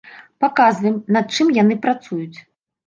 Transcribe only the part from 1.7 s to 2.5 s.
працуюць.